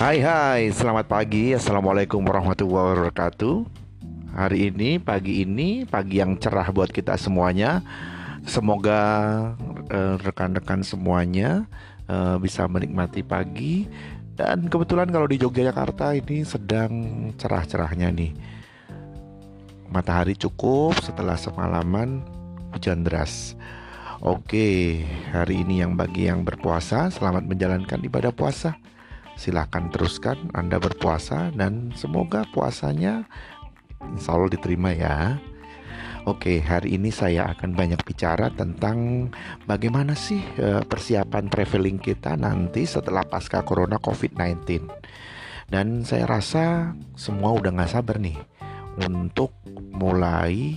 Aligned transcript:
Hai 0.00 0.16
hai, 0.24 0.72
selamat 0.72 1.12
pagi. 1.12 1.52
Assalamualaikum 1.52 2.24
warahmatullahi 2.24 2.96
wabarakatuh. 2.96 3.68
Hari 4.32 4.72
ini, 4.72 4.96
pagi 4.96 5.44
ini, 5.44 5.84
pagi 5.84 6.24
yang 6.24 6.40
cerah 6.40 6.72
buat 6.72 6.88
kita 6.88 7.20
semuanya. 7.20 7.84
Semoga 8.48 8.96
eh, 9.92 10.16
rekan-rekan 10.24 10.80
uh, 10.80 10.88
semuanya 10.88 11.68
uh, 12.08 12.40
bisa 12.40 12.64
menikmati 12.64 13.20
pagi. 13.20 13.92
Dan 14.40 14.72
kebetulan 14.72 15.12
kalau 15.12 15.28
di 15.28 15.36
Yogyakarta 15.36 16.16
ini 16.16 16.48
sedang 16.48 16.92
cerah-cerahnya 17.36 18.08
nih. 18.08 18.32
Matahari 19.92 20.32
cukup 20.32 20.96
setelah 21.04 21.36
semalaman 21.36 22.24
hujan 22.72 23.04
deras. 23.04 23.52
Oke, 24.24 25.04
hari 25.28 25.60
ini 25.60 25.84
yang 25.84 25.92
bagi 25.92 26.24
yang 26.24 26.40
berpuasa, 26.40 27.12
selamat 27.12 27.44
menjalankan 27.44 28.00
ibadah 28.00 28.32
puasa 28.32 28.79
silahkan 29.40 29.88
teruskan 29.88 30.52
Anda 30.52 30.76
berpuasa 30.76 31.48
dan 31.56 31.96
semoga 31.96 32.44
puasanya 32.52 33.24
insya 34.12 34.36
Allah 34.36 34.52
diterima 34.52 34.92
ya. 34.92 35.40
Oke, 36.28 36.60
hari 36.60 37.00
ini 37.00 37.08
saya 37.08 37.48
akan 37.48 37.72
banyak 37.72 38.04
bicara 38.04 38.52
tentang 38.52 39.32
bagaimana 39.64 40.12
sih 40.12 40.44
eh, 40.60 40.84
persiapan 40.84 41.48
traveling 41.48 41.96
kita 41.96 42.36
nanti 42.36 42.84
setelah 42.84 43.24
pasca 43.24 43.64
corona 43.64 43.96
COVID-19. 43.96 44.84
Dan 45.72 46.04
saya 46.04 46.28
rasa 46.28 46.92
semua 47.16 47.56
udah 47.56 47.72
gak 47.72 47.96
sabar 47.96 48.20
nih 48.20 48.36
untuk 49.00 49.56
mulai 49.96 50.76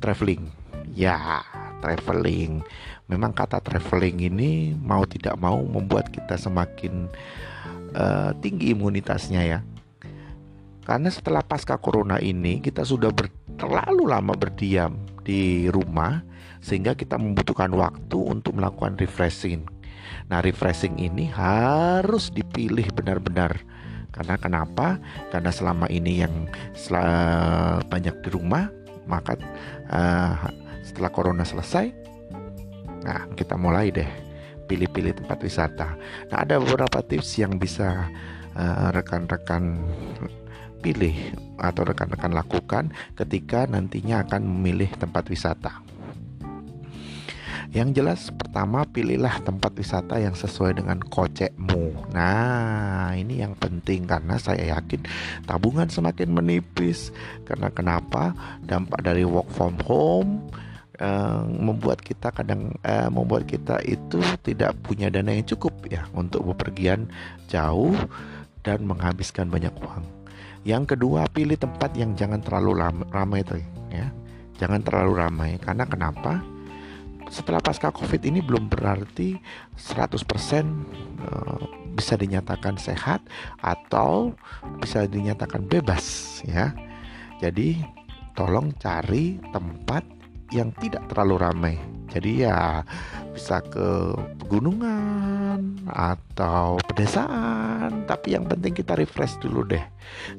traveling. 0.00 0.48
Ya, 0.96 1.44
traveling. 1.84 2.64
Memang 3.12 3.36
kata 3.36 3.60
traveling 3.60 4.24
ini 4.24 4.72
mau 4.72 5.04
tidak 5.04 5.36
mau 5.36 5.60
membuat 5.60 6.08
kita 6.08 6.40
semakin 6.40 7.12
uh, 7.94 8.32
tinggi 8.42 8.72
imunitasnya 8.74 9.42
ya. 9.44 9.60
Karena 10.88 11.12
setelah 11.12 11.44
pasca 11.44 11.76
corona 11.76 12.16
ini 12.16 12.64
kita 12.64 12.80
sudah 12.80 13.12
ber, 13.12 13.28
terlalu 13.60 14.08
lama 14.08 14.32
berdiam 14.32 14.96
di 15.20 15.68
rumah 15.68 16.24
sehingga 16.64 16.96
kita 16.96 17.20
membutuhkan 17.20 17.68
waktu 17.76 18.16
untuk 18.16 18.56
melakukan 18.56 18.96
refreshing. 18.96 19.68
Nah, 20.32 20.40
refreshing 20.40 20.96
ini 20.96 21.28
harus 21.28 22.32
dipilih 22.32 22.88
benar-benar. 22.96 23.60
Karena 24.08 24.40
kenapa? 24.40 24.96
Karena 25.28 25.52
selama 25.52 25.86
ini 25.92 26.24
yang 26.24 26.48
banyak 27.86 28.24
di 28.24 28.28
rumah, 28.32 28.72
maka 29.04 29.36
uh, 29.92 30.48
setelah 30.80 31.12
corona 31.12 31.44
selesai, 31.44 31.92
nah 33.04 33.28
kita 33.36 33.54
mulai 33.60 33.92
deh 33.92 34.27
pilih-pilih 34.68 35.24
tempat 35.24 35.38
wisata. 35.40 35.96
Nah, 36.28 36.44
ada 36.44 36.60
beberapa 36.60 37.00
tips 37.00 37.40
yang 37.40 37.56
bisa 37.56 38.12
eh, 38.52 38.88
rekan-rekan 38.92 39.88
uh, 40.20 40.30
pilih 40.78 41.34
atau 41.58 41.82
rekan-rekan 41.82 42.30
lakukan 42.30 42.94
ketika 43.18 43.66
nantinya 43.66 44.22
akan 44.22 44.46
memilih 44.46 44.92
tempat 44.94 45.26
wisata. 45.26 45.82
Yang 47.68 48.00
jelas 48.00 48.20
pertama 48.32 48.88
pilihlah 48.88 49.44
tempat 49.44 49.76
wisata 49.76 50.16
yang 50.16 50.32
sesuai 50.32 50.80
dengan 50.80 51.04
kocekmu. 51.04 52.16
Nah, 52.16 53.12
ini 53.12 53.44
yang 53.44 53.52
penting 53.60 54.08
karena 54.08 54.40
saya 54.40 54.72
yakin 54.72 55.04
tabungan 55.44 55.84
semakin 55.84 56.32
menipis. 56.32 57.12
Karena 57.44 57.68
kenapa? 57.68 58.32
Dampak 58.64 59.04
dari 59.04 59.28
work 59.28 59.52
from 59.52 59.76
home 59.84 60.48
uh, 61.00 61.42
membuat 61.46 62.02
kita 62.02 62.30
kadang 62.30 62.74
uh, 62.82 63.08
membuat 63.10 63.46
kita 63.46 63.82
itu 63.86 64.20
tidak 64.42 64.76
punya 64.82 65.08
dana 65.08 65.34
yang 65.34 65.46
cukup 65.46 65.74
ya 65.88 66.06
untuk 66.14 66.44
bepergian 66.54 67.10
jauh 67.50 67.94
dan 68.62 68.84
menghabiskan 68.84 69.48
banyak 69.48 69.72
uang. 69.80 70.04
Yang 70.66 70.94
kedua, 70.98 71.24
pilih 71.30 71.56
tempat 71.56 71.94
yang 71.94 72.12
jangan 72.18 72.42
terlalu 72.42 72.76
ramai 73.08 73.40
itu 73.46 73.62
ya. 73.88 74.10
Jangan 74.58 74.82
terlalu 74.82 75.12
ramai 75.16 75.50
karena 75.62 75.86
kenapa? 75.86 76.42
Setelah 77.30 77.62
pasca 77.62 77.94
Covid 77.94 78.24
ini 78.24 78.40
belum 78.42 78.72
berarti 78.72 79.38
100% 79.76 80.18
eh, 80.18 81.62
bisa 81.94 82.14
dinyatakan 82.16 82.80
sehat 82.80 83.22
atau 83.60 84.34
bisa 84.82 85.06
dinyatakan 85.06 85.62
bebas 85.62 86.40
ya. 86.42 86.74
Jadi 87.38 87.78
tolong 88.34 88.74
cari 88.76 89.38
tempat 89.54 90.17
yang 90.52 90.72
tidak 90.76 91.04
terlalu 91.12 91.36
ramai. 91.40 91.76
Jadi 92.08 92.48
ya 92.48 92.80
bisa 93.36 93.60
ke 93.60 94.16
pegunungan 94.40 95.84
atau 95.86 96.80
pedesaan, 96.88 98.08
tapi 98.08 98.32
yang 98.32 98.48
penting 98.48 98.72
kita 98.72 98.96
refresh 98.96 99.36
dulu 99.44 99.68
deh. 99.68 99.84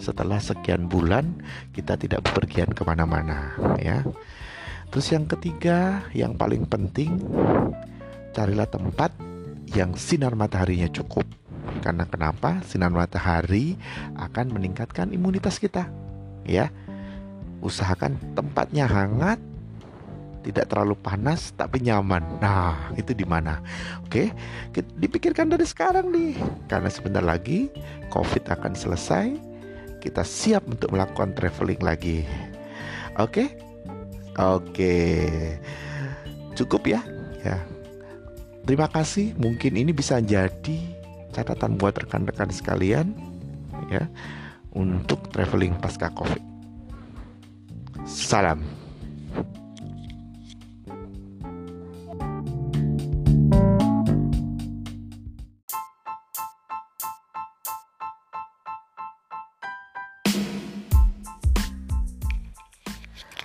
Setelah 0.01 0.41
sekian 0.41 0.89
bulan 0.89 1.37
kita 1.71 1.93
tidak 1.93 2.25
bepergian 2.25 2.73
ke 2.73 2.81
mana-mana, 2.81 3.53
ya. 3.77 4.01
Terus 4.89 5.13
yang 5.13 5.29
ketiga, 5.29 6.01
yang 6.17 6.33
paling 6.33 6.65
penting, 6.65 7.21
carilah 8.33 8.65
tempat 8.65 9.13
yang 9.69 9.93
sinar 9.93 10.33
mataharinya 10.33 10.89
cukup. 10.89 11.29
Karena 11.85 12.09
kenapa? 12.09 12.65
Sinar 12.65 12.89
matahari 12.89 13.77
akan 14.17 14.57
meningkatkan 14.57 15.13
imunitas 15.13 15.61
kita, 15.61 15.85
ya. 16.49 16.73
Usahakan 17.61 18.17
tempatnya 18.33 18.89
hangat 18.89 19.37
tidak 20.43 20.71
terlalu 20.71 20.95
panas 20.99 21.51
tapi 21.53 21.83
nyaman. 21.83 22.23
Nah, 22.39 22.91
itu 22.95 23.11
di 23.11 23.27
mana? 23.27 23.59
Oke, 24.05 24.31
dipikirkan 24.73 25.51
dari 25.51 25.67
sekarang 25.67 26.09
nih. 26.11 26.35
Karena 26.71 26.89
sebentar 26.91 27.23
lagi 27.23 27.67
Covid 28.09 28.47
akan 28.47 28.73
selesai, 28.73 29.35
kita 29.99 30.23
siap 30.23 30.65
untuk 30.67 30.95
melakukan 30.95 31.35
traveling 31.35 31.81
lagi. 31.83 32.23
Oke? 33.19 33.51
Oke. 34.39 34.95
Cukup 36.55 36.87
ya? 36.87 37.03
Ya. 37.43 37.59
Terima 38.63 38.87
kasih. 38.87 39.35
Mungkin 39.35 39.75
ini 39.75 39.91
bisa 39.91 40.23
jadi 40.23 40.79
catatan 41.35 41.77
buat 41.77 41.93
rekan-rekan 41.99 42.49
sekalian 42.49 43.13
ya 43.93 44.09
untuk 44.73 45.29
traveling 45.31 45.77
pasca 45.77 46.09
Covid. 46.13 46.43
Salam. 48.07 48.88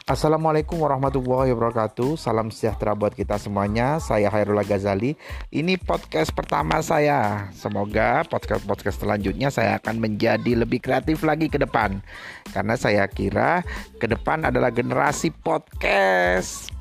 Assalamualaikum 0.05 0.85
warahmatullahi 0.85 1.57
wabarakatuh. 1.57 2.21
Salam 2.21 2.53
sejahtera 2.53 2.93
buat 2.93 3.17
kita 3.17 3.41
semuanya. 3.41 3.97
Saya 3.97 4.29
Hairullah 4.29 4.61
Ghazali. 4.61 5.17
Ini 5.49 5.81
podcast 5.81 6.29
pertama 6.29 6.85
saya. 6.85 7.49
Semoga 7.57 8.21
podcast-podcast 8.29 9.01
selanjutnya 9.01 9.49
Saya 9.49 9.81
akan 9.81 10.05
menjadi 10.05 10.61
lebih 10.61 10.85
kreatif 10.85 11.25
lagi 11.25 11.49
ke 11.49 11.57
depan. 11.57 12.05
Karena 12.53 12.77
saya 12.77 13.09
kira 13.09 13.65
ke 13.97 14.05
depan 14.05 14.45
adalah 14.45 14.69
generasi 14.69 15.33
podcast 15.33 16.74